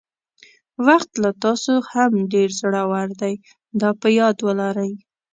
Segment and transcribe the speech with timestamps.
[0.85, 3.33] وخت له تاسو هم ډېر زړور دی
[3.81, 4.91] دا په یاد ولرئ.